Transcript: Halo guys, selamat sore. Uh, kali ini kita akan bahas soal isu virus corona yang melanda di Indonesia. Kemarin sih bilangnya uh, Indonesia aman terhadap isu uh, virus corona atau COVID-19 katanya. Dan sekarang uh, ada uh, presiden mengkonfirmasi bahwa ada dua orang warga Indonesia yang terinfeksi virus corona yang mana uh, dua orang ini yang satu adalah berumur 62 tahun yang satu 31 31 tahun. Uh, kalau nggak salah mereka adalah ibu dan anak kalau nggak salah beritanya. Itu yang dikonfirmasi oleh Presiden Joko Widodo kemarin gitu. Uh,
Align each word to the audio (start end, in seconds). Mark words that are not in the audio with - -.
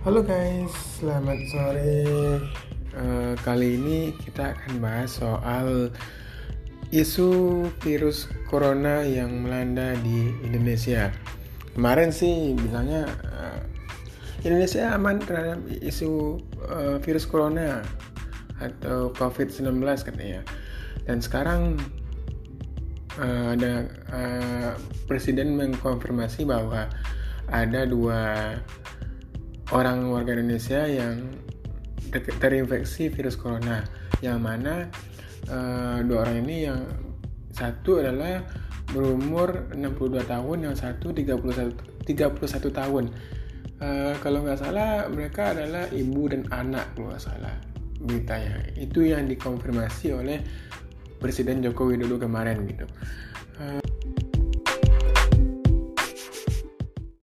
Halo 0.00 0.24
guys, 0.24 0.72
selamat 0.96 1.38
sore. 1.52 2.08
Uh, 2.96 3.36
kali 3.44 3.76
ini 3.76 4.16
kita 4.16 4.56
akan 4.56 4.80
bahas 4.80 5.20
soal 5.20 5.92
isu 6.88 7.68
virus 7.84 8.24
corona 8.48 9.04
yang 9.04 9.44
melanda 9.44 9.92
di 10.00 10.32
Indonesia. 10.40 11.12
Kemarin 11.76 12.16
sih 12.16 12.56
bilangnya 12.56 13.12
uh, 13.28 13.60
Indonesia 14.40 14.88
aman 14.96 15.20
terhadap 15.20 15.68
isu 15.68 16.40
uh, 16.64 16.96
virus 17.04 17.28
corona 17.28 17.84
atau 18.56 19.12
COVID-19 19.12 19.84
katanya. 19.84 20.40
Dan 21.04 21.20
sekarang 21.20 21.76
uh, 23.20 23.52
ada 23.52 23.84
uh, 24.08 24.72
presiden 25.04 25.60
mengkonfirmasi 25.60 26.48
bahwa 26.48 26.88
ada 27.52 27.84
dua 27.84 28.56
orang 29.70 30.10
warga 30.10 30.34
Indonesia 30.34 30.82
yang 30.86 31.30
terinfeksi 32.42 33.06
virus 33.10 33.38
corona 33.38 33.86
yang 34.18 34.42
mana 34.42 34.90
uh, 35.46 36.02
dua 36.02 36.26
orang 36.26 36.42
ini 36.42 36.66
yang 36.66 36.82
satu 37.54 38.02
adalah 38.02 38.42
berumur 38.90 39.70
62 39.74 40.26
tahun 40.26 40.58
yang 40.66 40.74
satu 40.74 41.14
31 41.14 42.06
31 42.06 42.50
tahun. 42.74 43.04
Uh, 43.80 44.12
kalau 44.20 44.44
nggak 44.44 44.60
salah 44.60 45.08
mereka 45.08 45.56
adalah 45.56 45.88
ibu 45.88 46.28
dan 46.28 46.44
anak 46.52 46.92
kalau 46.98 47.14
nggak 47.14 47.22
salah 47.22 47.54
beritanya. 48.02 48.66
Itu 48.74 49.06
yang 49.06 49.30
dikonfirmasi 49.30 50.06
oleh 50.12 50.38
Presiden 51.20 51.62
Joko 51.62 51.88
Widodo 51.88 52.18
kemarin 52.18 52.66
gitu. 52.66 52.84
Uh, 53.60 53.79